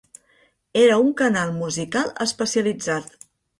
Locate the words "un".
1.01-1.11